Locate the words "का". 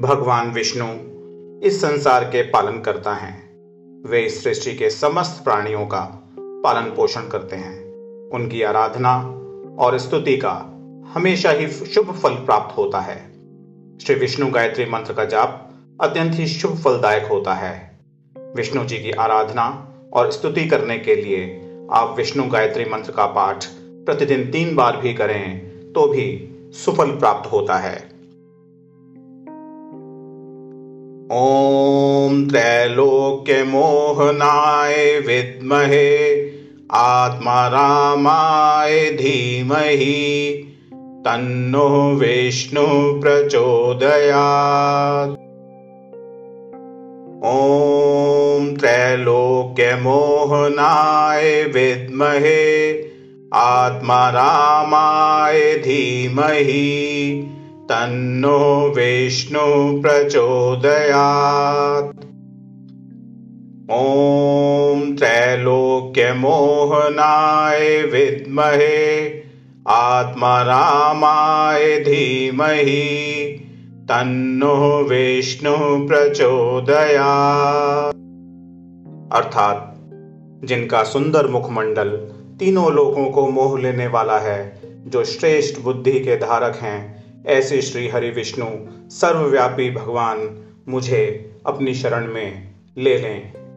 5.86-6.00, 10.36-10.52, 15.12-15.24, 23.12-23.26